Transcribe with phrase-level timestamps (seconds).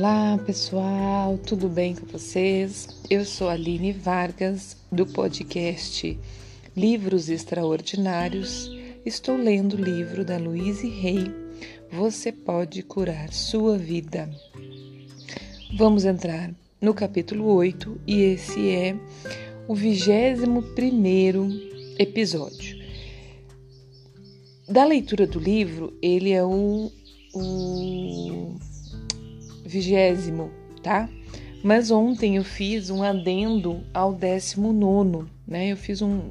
[0.00, 2.88] Olá pessoal, tudo bem com vocês?
[3.10, 6.18] Eu sou Aline Vargas do podcast
[6.74, 8.70] Livros Extraordinários.
[9.04, 11.30] Estou lendo o livro da Louise Rey.
[11.92, 14.30] Você pode curar sua vida.
[15.76, 18.96] Vamos entrar no capítulo 8 e esse é
[19.68, 21.46] o vigésimo primeiro
[21.98, 22.74] episódio.
[24.66, 26.90] Da leitura do livro, ele é o,
[27.34, 28.69] o
[29.70, 30.50] vigésimo,
[30.82, 31.08] tá?
[31.62, 35.68] Mas ontem eu fiz um adendo ao décimo nono, né?
[35.68, 36.30] Eu fiz um.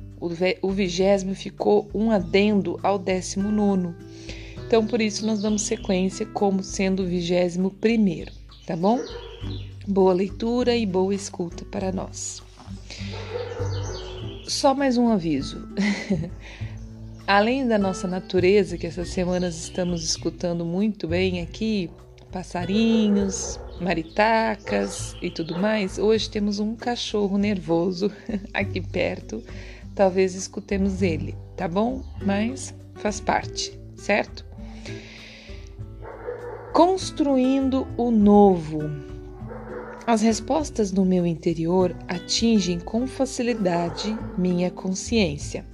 [0.62, 3.96] O vigésimo ficou um adendo ao décimo nono.
[4.66, 8.32] Então, por isso, nós damos sequência como sendo o vigésimo primeiro,
[8.68, 9.00] tá bom?
[9.88, 12.44] Boa leitura e boa escuta para nós.
[14.48, 15.68] Só mais um aviso.
[17.26, 21.90] Além da nossa natureza, que essas semanas estamos escutando muito bem aqui,
[22.32, 28.12] passarinhos, maritacas e tudo mais, hoje temos um cachorro nervoso
[28.54, 29.44] aqui perto.
[29.96, 32.04] Talvez escutemos ele, tá bom?
[32.26, 34.46] Mas faz parte, certo?
[36.74, 38.80] Construindo o novo.
[40.08, 45.66] As respostas no meu interior atingem com facilidade minha consciência.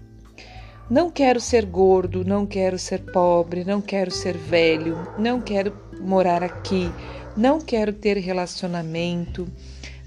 [0.88, 6.44] Não quero ser gordo, não quero ser pobre, não quero ser velho, não quero morar
[6.44, 6.92] aqui,
[7.36, 9.47] não quero ter relacionamento,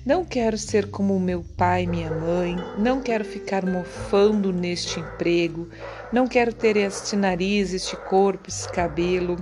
[0.07, 5.69] não quero ser como meu pai e minha mãe, não quero ficar mofando neste emprego,
[6.13, 9.37] não quero ter este nariz, este corpo, esse cabelo,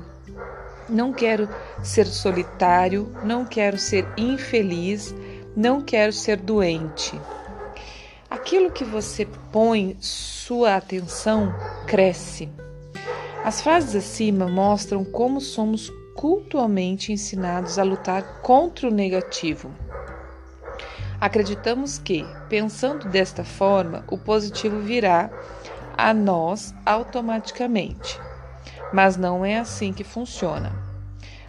[0.89, 1.47] não quero
[1.83, 5.15] ser solitário, não quero ser infeliz,
[5.55, 7.13] não quero ser doente.
[8.47, 11.53] Aquilo que você põe sua atenção
[11.85, 12.49] cresce.
[13.45, 19.75] As frases acima mostram como somos cultualmente ensinados a lutar contra o negativo.
[21.21, 25.29] Acreditamos que, pensando desta forma, o positivo virá
[25.99, 28.17] a nós automaticamente.
[28.93, 30.71] Mas não é assim que funciona.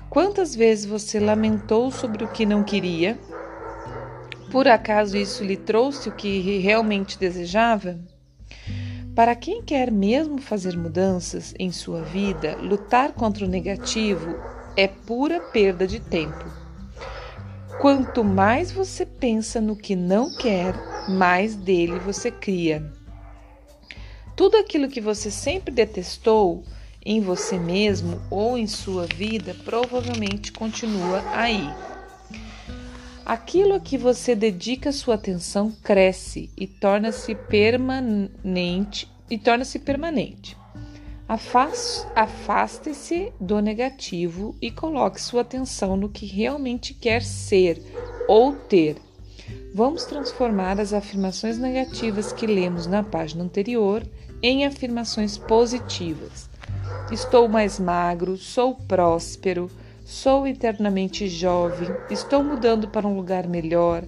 [0.10, 3.20] Quantas vezes você lamentou sobre o que não queria
[4.52, 8.00] por acaso isso lhe trouxe o que realmente desejava?
[9.16, 14.36] Para quem quer mesmo fazer mudanças em sua vida, lutar contra o negativo
[14.76, 16.46] é pura perda de tempo.
[17.82, 20.76] Quanto mais você pensa no que não quer,
[21.10, 22.92] mais dele você cria.
[24.36, 26.64] Tudo aquilo que você sempre detestou
[27.04, 31.68] em você mesmo ou em sua vida provavelmente continua aí.
[33.28, 40.56] Aquilo a que você dedica sua atenção cresce e torna-se permanente e torna-se permanente.
[42.16, 47.84] Afaste-se do negativo e coloque sua atenção no que realmente quer ser
[48.30, 48.96] ou ter.
[49.74, 54.08] Vamos transformar as afirmações negativas que lemos na página anterior
[54.42, 56.50] em afirmações positivas.
[57.12, 59.70] Estou mais magro, sou próspero,
[60.08, 64.06] Sou eternamente jovem, estou mudando para um lugar melhor,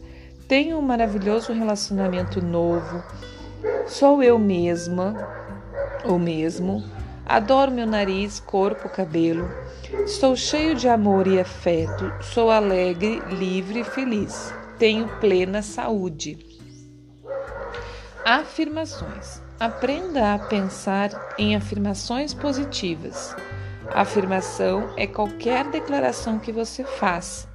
[0.48, 3.04] tenho um maravilhoso relacionamento novo,
[3.86, 5.14] sou eu mesma
[6.06, 6.82] ou mesmo,
[7.26, 9.52] adoro meu nariz, corpo, cabelo,
[10.06, 16.40] estou cheio de amor e afeto, sou alegre, livre e feliz, tenho plena saúde.
[18.24, 19.42] Afirmações.
[19.60, 23.36] Aprenda a pensar em afirmações positivas.
[23.94, 27.48] Afirmação é qualquer declaração que você faz.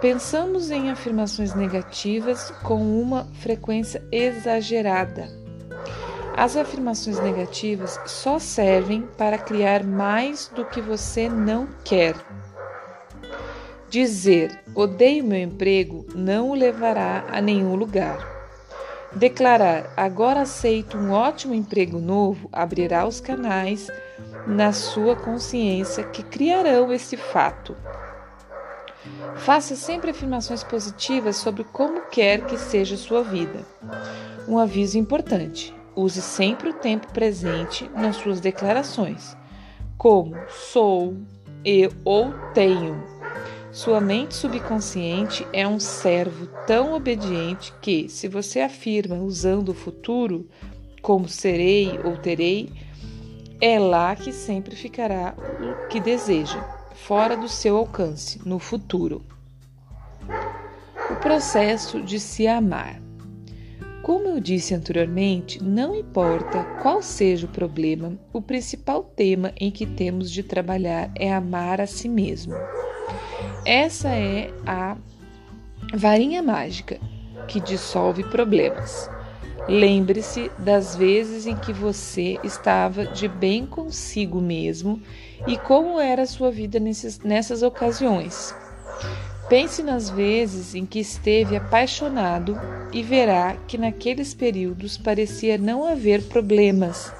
[0.00, 5.28] Pensamos em afirmações negativas com uma frequência exagerada.
[6.36, 12.14] As afirmações negativas só servem para criar mais do que você não quer.
[13.90, 18.39] Dizer odeio meu emprego não o levará a nenhum lugar.
[19.14, 23.88] Declarar agora aceito um ótimo emprego novo abrirá os canais
[24.46, 27.76] na sua consciência que criarão esse fato.
[29.36, 33.66] Faça sempre afirmações positivas sobre como quer que seja sua vida.
[34.46, 39.36] Um aviso importante: use sempre o tempo presente nas suas declarações,
[39.98, 41.16] como sou,
[41.64, 43.19] eu ou tenho.
[43.72, 50.48] Sua mente subconsciente é um servo tão obediente que, se você afirma usando o futuro,
[51.00, 52.72] como serei ou terei,
[53.60, 56.60] é lá que sempre ficará o que deseja,
[56.94, 59.24] fora do seu alcance, no futuro.
[61.08, 63.00] O processo de se amar.
[64.02, 69.86] Como eu disse anteriormente, não importa qual seja o problema, o principal tema em que
[69.86, 72.54] temos de trabalhar é amar a si mesmo.
[73.64, 74.96] Essa é a
[75.94, 76.98] varinha mágica
[77.46, 79.10] que dissolve problemas.
[79.68, 85.00] Lembre-se das vezes em que você estava de bem consigo mesmo
[85.46, 88.54] e como era a sua vida nesses, nessas ocasiões.
[89.48, 92.58] Pense nas vezes em que esteve apaixonado
[92.92, 97.12] e verá que naqueles períodos parecia não haver problemas.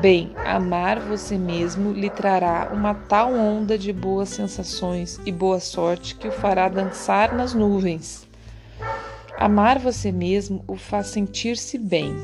[0.00, 6.14] Bem, amar você mesmo lhe trará uma tal onda de boas sensações e boa sorte
[6.14, 8.28] que o fará dançar nas nuvens.
[9.38, 12.14] Amar você mesmo o faz sentir-se bem.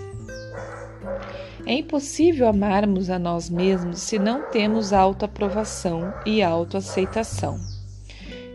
[1.65, 7.59] É impossível amarmos a nós mesmos se não temos autoaprovação e autoaceitação.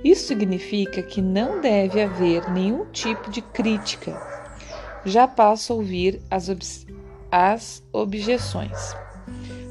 [0.04, 4.16] Isso significa que não deve haver nenhum tipo de crítica.
[5.04, 6.62] Já passo a ouvir as, ob
[7.32, 9.07] as objeções.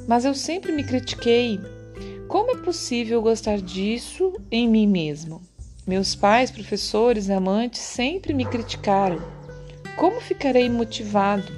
[0.06, 1.60] Mas eu sempre me critiquei.
[2.28, 5.40] Como é possível gostar disso em mim mesmo?
[5.86, 9.20] Meus pais, professores, amantes sempre me criticaram.
[9.96, 11.52] Como ficarei motivado?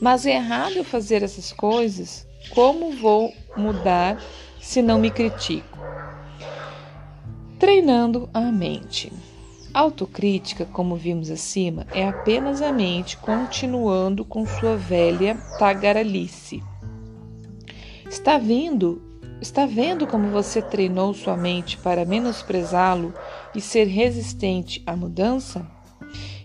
[0.00, 2.26] Mas é errado eu fazer essas coisas?
[2.50, 4.18] Como vou mudar
[4.60, 5.78] se não me critico?
[7.58, 9.12] Treinando a mente.
[9.72, 16.62] Autocrítica, como vimos acima, é apenas a mente continuando com sua velha tagarelice.
[18.08, 19.02] Está vindo,
[19.40, 23.14] está vendo como você treinou sua mente para menosprezá-lo
[23.54, 25.66] e ser resistente à mudança?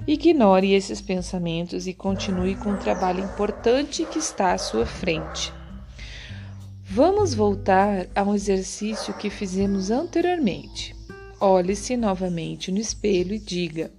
[0.07, 5.53] Ignore esses pensamentos e continue com o trabalho importante que está à sua frente.
[6.83, 10.95] Vamos voltar a um exercício que fizemos anteriormente.
[11.39, 13.91] Olhe-se novamente no espelho e diga: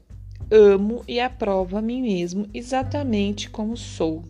[0.51, 4.25] Amo e aprovo a mim mesmo exatamente como sou.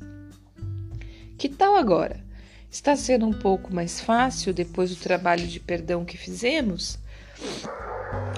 [1.39, 2.23] Que tal agora?
[2.71, 6.99] Está sendo um pouco mais fácil depois do trabalho de perdão que fizemos?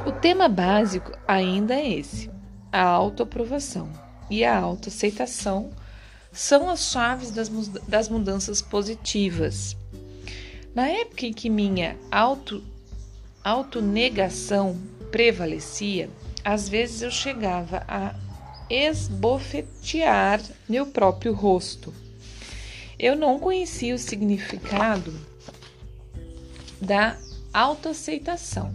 [0.06, 2.30] O tema básico ainda é esse:
[2.72, 3.92] a autoaprovação
[4.30, 5.70] e a autoaceitação
[6.32, 9.76] são as chaves das, mudanças positivas.
[10.74, 12.64] Na época em que minha auto
[13.44, 14.80] autonegação
[15.10, 16.08] prevalecia,
[16.42, 18.14] às vezes eu chegava a
[18.70, 21.92] esbofetear meu próprio rosto.
[23.02, 25.12] Eu não conhecia o significado
[26.80, 27.18] da
[27.52, 28.72] autoaceitação.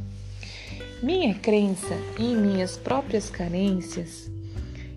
[1.02, 4.30] Minha crença em minhas próprias carências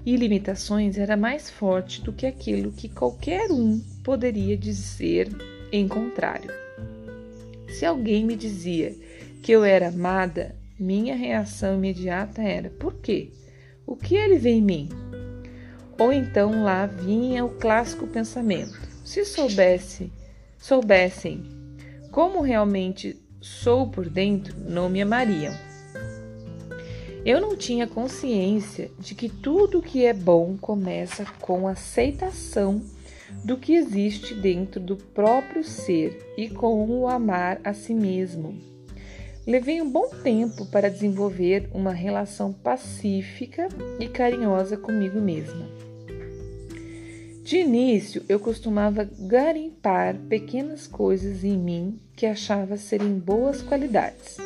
[0.05, 5.29] e limitações era mais forte do que aquilo que qualquer um poderia dizer
[5.71, 6.51] em contrário.
[7.69, 8.97] Se alguém me dizia
[9.45, 13.31] que eu era amada, minha reação imediata era: por quê?
[13.87, 14.89] O que ele vê em mim?
[15.97, 20.13] Ou então lá vinha o clássico pensamento: se soubesse,
[20.57, 21.43] soubessem
[22.13, 25.53] como realmente sou por dentro, não me amariam.
[27.25, 32.81] Eu não tinha consciência de que tudo que é bom começa com aceitação
[33.45, 38.57] do que existe dentro do próprio ser e com o amar a si mesmo.
[39.45, 43.67] Levei um bom tempo para desenvolver uma relação pacífica
[43.99, 45.90] e carinhosa comigo mesma.
[47.51, 54.37] De início, eu costumava garimpar pequenas coisas em mim que achava serem boas qualidades.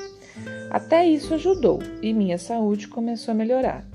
[0.71, 3.87] Até isso ajudou e minha saúde começou a melhorar.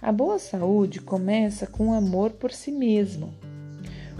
[0.00, 3.34] A boa saúde começa com o amor por si mesmo.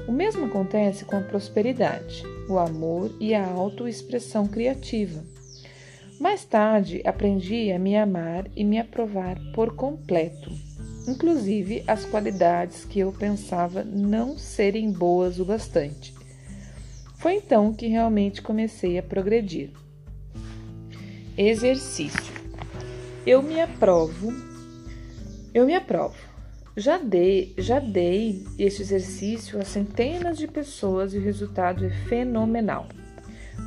[0.09, 5.23] O mesmo acontece com a prosperidade, o amor e a autoexpressão criativa.
[6.19, 10.51] Mais tarde, aprendi a me amar e me aprovar por completo,
[11.07, 16.15] inclusive as qualidades que eu pensava não serem boas o bastante.
[17.19, 19.71] Foi então que realmente comecei a progredir.
[21.37, 22.35] Exercício.
[23.27, 24.33] Eu me aprovo.
[25.53, 26.17] Eu me aprovo.
[26.77, 32.87] Já dei, já dei este exercício a centenas de pessoas e o resultado é fenomenal.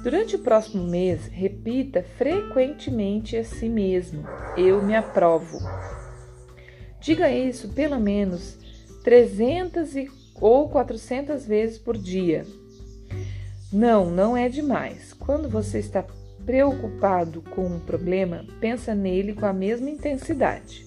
[0.03, 4.23] Durante o próximo mês, repita frequentemente a si mesmo:
[4.55, 5.57] Eu me aprovo.
[6.99, 8.57] Diga isso pelo menos
[9.03, 9.89] 300
[10.39, 12.45] ou 400 vezes por dia.
[13.71, 15.13] Não, não é demais.
[15.13, 16.03] Quando você está
[16.45, 20.85] preocupado com um problema, pensa nele com a mesma intensidade.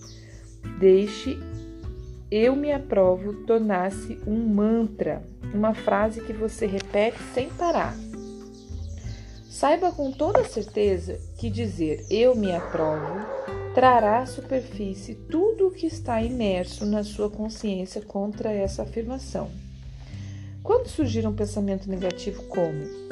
[0.79, 1.39] Deixe
[2.31, 5.23] eu me aprovo tornar-se um mantra,
[5.55, 7.95] uma frase que você repete sem parar.
[9.49, 13.21] Saiba com toda certeza que dizer eu me aprovo
[13.75, 19.51] trará à superfície tudo o que está imerso na sua consciência contra essa afirmação.
[20.63, 23.03] Quando surgir um pensamento negativo como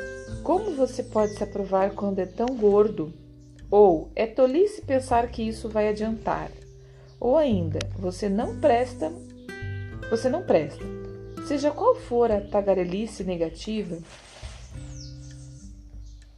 [0.43, 3.13] como você pode se aprovar quando é tão gordo?
[3.71, 6.51] Ou é tolice pensar que isso vai adiantar.
[7.21, 9.13] Ou ainda, você não presta,
[10.09, 10.83] você não presta.
[11.47, 13.99] Seja qual for a tagarelice negativa,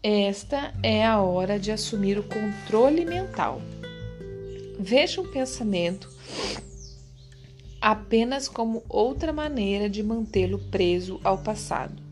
[0.03, 3.61] esta é a hora de assumir o controle mental.
[4.83, 6.11] Veja um pensamento
[7.81, 12.03] apenas como outra maneira de mantê-lo preso ao passado.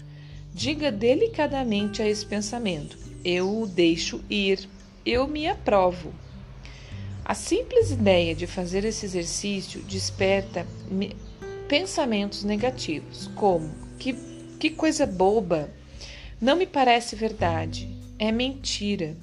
[0.54, 4.68] Diga delicadamente a esse pensamento: eu o deixo ir,
[5.04, 6.14] eu me aprovo.
[7.24, 10.64] A simples ideia de fazer esse exercício desperta
[11.68, 14.12] pensamentos negativos, como que,
[14.60, 15.72] que coisa boba,
[16.40, 19.16] não me parece verdade, é mentira,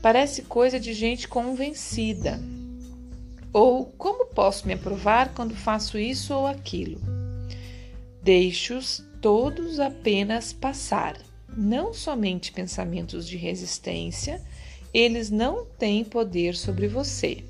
[0.00, 2.40] parece coisa de gente convencida.
[3.52, 6.98] Ou como posso me aprovar quando faço isso ou aquilo?
[8.22, 11.18] Deixo-os todos apenas passar,
[11.54, 14.40] não somente pensamentos de resistência,
[14.92, 17.44] eles não têm poder sobre você,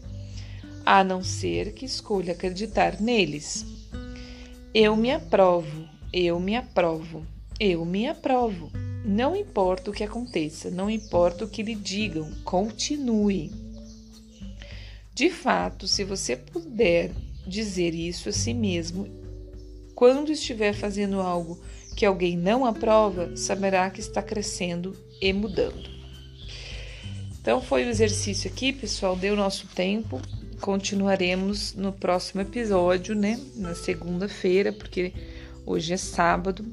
[0.85, 3.65] a não ser que escolha acreditar neles.
[4.75, 7.25] Eu me aprovo, eu me aprovo,
[7.61, 8.71] eu me aprovo.
[9.05, 13.51] Não importa o que aconteça, não importa o que lhe digam, continue.
[15.15, 17.13] De fato, se você puder
[17.47, 19.07] dizer isso a si mesmo,
[19.95, 21.61] quando estiver fazendo algo
[21.97, 25.91] que alguém não aprova, saberá que está crescendo e mudando.
[27.41, 30.21] Então foi o exercício aqui, pessoal, deu nosso tempo.
[30.61, 33.39] Continuaremos no próximo episódio, né?
[33.57, 35.13] Na segunda-feira, porque
[35.67, 36.65] hoje é sábado.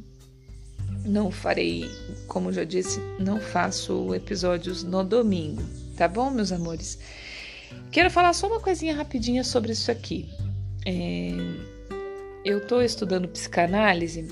[1.03, 1.89] Não farei,
[2.27, 5.63] como já disse, não faço episódios no domingo,
[5.96, 7.00] tá bom, meus amores?
[7.91, 10.29] Quero falar só uma coisinha rapidinha sobre isso aqui.
[10.85, 11.31] É,
[12.45, 14.27] eu estou estudando psicanálise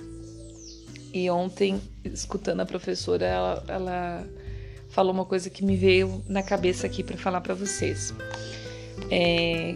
[1.14, 4.28] e ontem, escutando a professora, ela, ela,
[4.90, 8.14] falou uma coisa que me veio na cabeça aqui para falar para vocês.
[9.10, 9.76] É,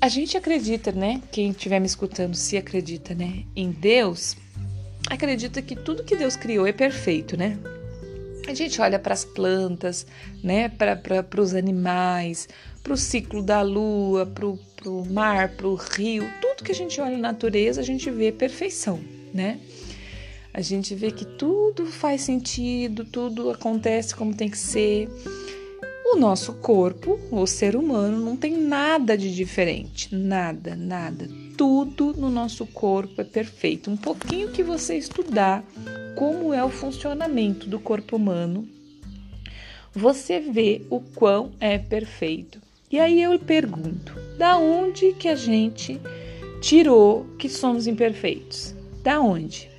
[0.00, 1.22] a gente acredita, né?
[1.32, 3.44] Quem estiver me escutando, se acredita, né?
[3.56, 4.36] Em Deus,
[5.08, 7.58] acredita que tudo que Deus criou é perfeito, né?
[8.46, 10.06] A gente olha para as plantas,
[10.42, 10.68] né?
[10.68, 12.48] Para os animais,
[12.82, 17.00] para o ciclo da lua, para o mar, para o rio, tudo que a gente
[17.00, 19.00] olha na natureza, a gente vê perfeição,
[19.32, 19.58] né?
[20.52, 25.08] A gente vê que tudo faz sentido, tudo acontece como tem que ser.
[26.06, 31.28] O nosso corpo, o ser humano, não tem nada de diferente, nada, nada.
[31.56, 33.90] Tudo no nosso corpo é perfeito.
[33.90, 35.64] Um pouquinho que você estudar
[36.16, 38.68] como é o funcionamento do corpo humano,
[39.92, 42.60] você vê o quão é perfeito.
[42.90, 46.00] E aí eu pergunto: da onde que a gente
[46.60, 48.74] tirou que somos imperfeitos?
[49.02, 49.70] Da onde?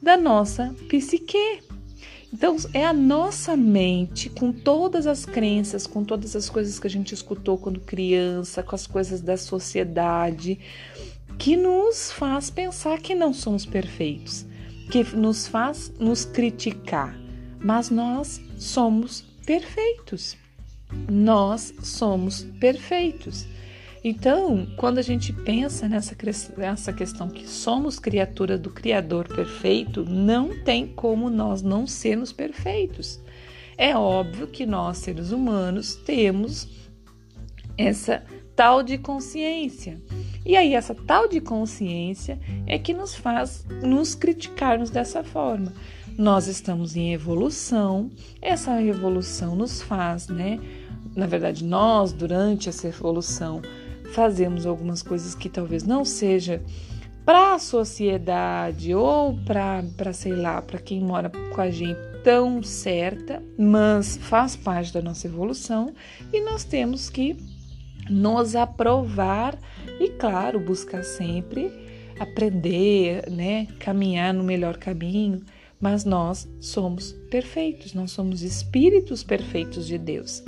[0.00, 1.60] Da nossa psique.
[2.32, 6.90] Então, é a nossa mente, com todas as crenças, com todas as coisas que a
[6.90, 10.58] gente escutou quando criança, com as coisas da sociedade,
[11.38, 14.44] que nos faz pensar que não somos perfeitos,
[14.90, 17.18] que nos faz nos criticar.
[17.60, 20.36] Mas nós somos perfeitos.
[21.10, 23.46] Nós somos perfeitos.
[24.02, 26.16] Então, quando a gente pensa nessa,
[26.56, 33.20] nessa questão que somos criatura do Criador perfeito, não tem como nós não sermos perfeitos.
[33.76, 36.68] É óbvio que nós, seres humanos, temos
[37.76, 38.24] essa
[38.58, 40.02] tal de consciência.
[40.44, 45.72] E aí, essa tal de consciência é que nos faz nos criticarmos dessa forma.
[46.18, 48.10] Nós estamos em evolução,
[48.42, 50.58] essa evolução nos faz, né?
[51.14, 53.62] na verdade, nós, durante essa evolução,
[54.12, 56.60] fazemos algumas coisas que talvez não seja
[57.24, 63.40] para a sociedade ou para, sei lá, para quem mora com a gente tão certa,
[63.56, 65.94] mas faz parte da nossa evolução
[66.32, 67.36] e nós temos que
[68.08, 69.58] nos aprovar
[70.00, 71.70] e, claro, buscar sempre
[72.18, 75.42] aprender, né, caminhar no melhor caminho,
[75.80, 80.42] mas nós somos perfeitos, nós somos espíritos perfeitos de Deus.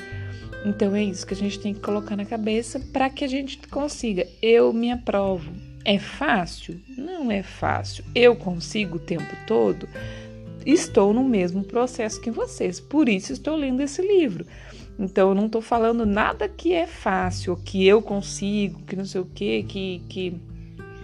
[0.67, 3.59] Então é isso que a gente tem que colocar na cabeça para que a gente
[3.69, 4.26] consiga.
[4.43, 5.50] Eu me aprovo.
[5.85, 6.79] É fácil?
[6.99, 8.05] Não é fácil.
[8.14, 9.88] Eu consigo o tempo todo?
[10.67, 14.45] Estou no mesmo processo que vocês, por isso estou lendo esse livro.
[15.00, 19.23] Então eu não estou falando nada que é fácil, que eu consigo, que não sei
[19.23, 20.40] o que, que, que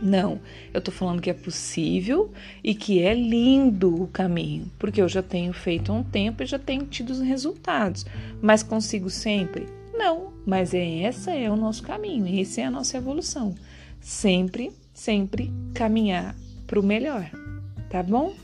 [0.02, 0.38] não,
[0.74, 2.30] eu estou falando que é possível
[2.62, 6.46] e que é lindo o caminho, porque eu já tenho feito há um tempo e
[6.46, 8.04] já tenho tido os resultados.
[8.42, 9.66] Mas consigo sempre?
[9.94, 13.54] Não, mas é essa é o nosso caminho, essa é a nossa evolução.
[13.98, 16.36] Sempre, sempre caminhar
[16.66, 17.30] para o melhor,
[17.88, 18.34] tá bom?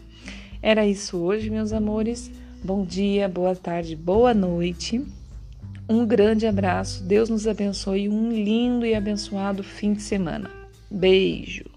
[0.62, 2.30] Era isso hoje, meus amores.
[2.64, 5.04] Bom dia, boa tarde, boa noite.
[5.92, 10.50] Um grande abraço, Deus nos abençoe e um lindo e abençoado fim de semana.
[10.90, 11.71] Beijo!